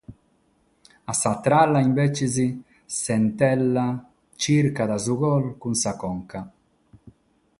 A 1.11 1.13
s'àtera 1.19 1.57
ala, 1.65 1.79
imbetzes, 1.87 2.37
s'Entella 2.99 3.85
chircat 4.41 4.91
su 5.05 5.13
gol 5.23 5.45
cun 5.61 5.75
sa 5.81 5.91
conca. 6.01 6.39